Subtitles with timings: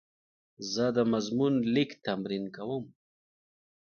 [0.73, 2.85] زه د مضمون لیک تمرین کوم.